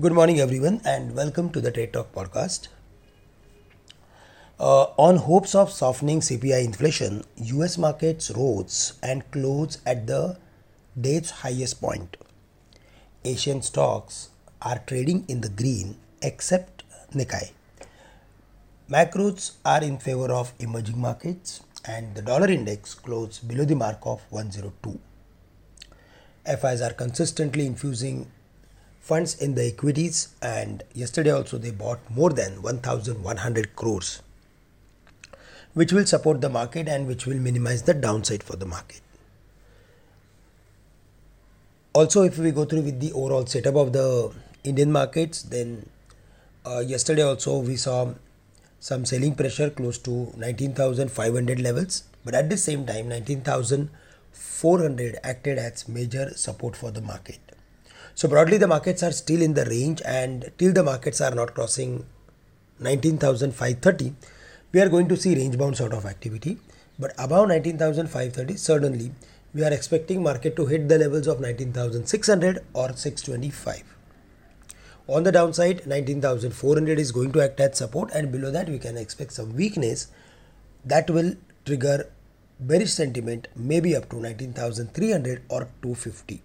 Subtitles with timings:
[0.00, 2.66] Good morning, everyone, and welcome to the Trade Talk podcast.
[4.58, 10.36] Uh, on hopes of softening CPI inflation, US markets rose and closed at the
[11.00, 12.16] day's highest point.
[13.24, 14.30] Asian stocks
[14.60, 16.82] are trading in the green except
[17.12, 17.52] Nikkei.
[18.90, 24.00] Macros are in favor of emerging markets and the dollar index closed below the mark
[24.02, 24.98] of 102.
[26.44, 28.28] FIs are consistently infusing
[29.08, 34.22] funds in the equities and yesterday also they bought more than 1100 crores
[35.74, 39.02] which will support the market and which will minimize the downside for the market.
[41.92, 44.32] Also if we go through with the overall setup of the
[44.64, 45.86] indian markets then
[46.64, 48.14] uh, yesterday also we saw
[48.80, 55.86] some selling pressure close to 19500 levels but at the same time 19400 acted as
[55.88, 57.53] major support for the market
[58.14, 61.54] so broadly, the markets are still in the range, and till the markets are not
[61.54, 62.04] crossing
[62.80, 64.14] 19,530,
[64.72, 66.58] we are going to see range bound sort of activity.
[66.98, 69.12] But above 19,530, certainly
[69.52, 73.82] we are expecting market to hit the levels of 19,600 or 625.
[75.06, 78.96] On the downside, 19,400 is going to act as support, and below that, we can
[78.96, 80.08] expect some weakness
[80.84, 81.34] that will
[81.64, 82.08] trigger
[82.60, 86.42] bearish sentiment, maybe up to 19,300 or 250.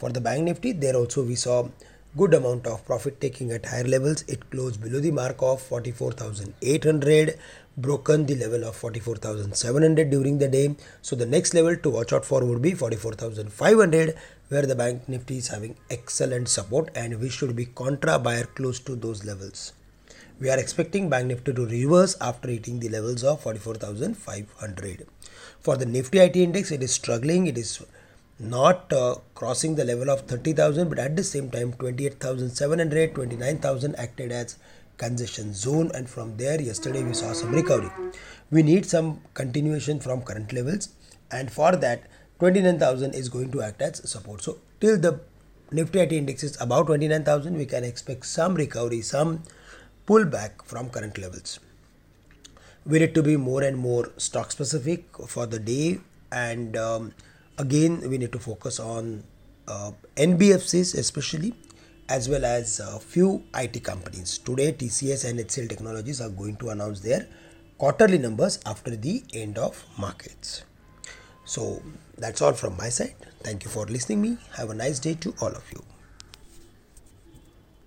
[0.00, 1.68] For the bank nifty, there also we saw
[2.16, 4.22] good amount of profit taking at higher levels.
[4.28, 7.38] It closed below the mark of 44,800,
[7.76, 10.74] broken the level of 44,700 during the day.
[11.02, 14.14] So the next level to watch out for would be 44,500
[14.48, 18.80] where the bank nifty is having excellent support and we should be contra buyer close
[18.80, 19.74] to those levels.
[20.40, 25.06] We are expecting bank nifty to reverse after hitting the levels of 44,500.
[25.60, 27.46] For the nifty IT index, it is struggling.
[27.46, 27.82] It is
[28.40, 34.32] not uh, crossing the level of 30,000 but at the same time 28,700 29,000 acted
[34.32, 34.56] as
[34.96, 35.90] congestion zone.
[35.94, 37.90] And from there yesterday we saw some recovery.
[38.50, 40.88] We need some continuation from current levels.
[41.30, 42.04] And for that
[42.38, 44.42] 29,000 is going to act as support.
[44.42, 45.20] So till the
[45.70, 49.42] nifty IT index is about 29,000 we can expect some recovery some
[50.06, 51.60] pullback from current levels.
[52.86, 56.00] We need to be more and more stock specific for the day.
[56.32, 57.12] And um,
[57.60, 59.22] again we need to focus on
[59.68, 61.52] uh, NBFCs especially
[62.08, 64.38] as well as a few IT companies.
[64.38, 67.28] Today TCS and HCL Technologies are going to announce their
[67.78, 70.64] quarterly numbers after the end of markets.
[71.44, 71.82] So
[72.18, 73.14] that's all from my side.
[73.42, 74.38] Thank you for listening me.
[74.56, 75.82] Have a nice day to all of you.